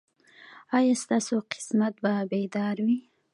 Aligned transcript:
ایا 0.77 0.95
ستاسو 1.03 1.35
قسمت 1.51 1.93
به 2.03 2.13
بیدار 2.31 2.77
وي؟ 2.85 2.97